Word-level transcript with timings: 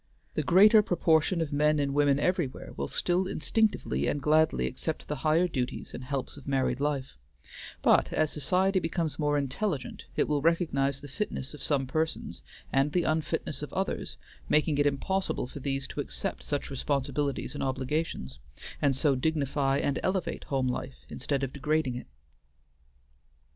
The 0.33 0.41
greater 0.41 0.81
proportion 0.81 1.41
of 1.41 1.53
men 1.53 1.77
and 1.77 1.93
women 1.93 2.17
everywhere 2.17 2.73
will 2.75 2.87
still 2.87 3.27
instinctively 3.27 4.07
and 4.07 4.19
gladly 4.19 4.65
accept 4.65 5.07
the 5.07 5.17
high 5.17 5.45
duties 5.45 5.93
and 5.93 6.03
helps 6.05 6.37
of 6.37 6.47
married 6.47 6.79
life; 6.79 7.17
but 7.83 8.11
as 8.11 8.31
society 8.31 8.79
becomes 8.79 9.19
more 9.19 9.37
intelligent 9.37 10.05
it 10.15 10.27
will 10.27 10.41
recognize 10.41 11.01
the 11.01 11.07
fitness 11.07 11.53
of 11.53 11.61
some 11.61 11.85
persons, 11.85 12.41
and 12.73 12.93
the 12.93 13.03
unfitness 13.03 13.61
of 13.61 13.71
others, 13.73 14.17
making 14.49 14.79
it 14.79 14.87
impossible 14.87 15.45
for 15.45 15.59
these 15.59 15.85
to 15.89 15.99
accept 16.01 16.41
such 16.41 16.71
responsibilities 16.71 17.53
and 17.53 17.61
obligations, 17.61 18.39
and 18.81 18.95
so 18.95 19.13
dignify 19.13 19.77
and 19.77 19.99
elevate 20.01 20.45
home 20.45 20.67
life 20.67 21.05
instead 21.09 21.43
of 21.43 21.53
degrading 21.53 21.93
it. 21.93 22.07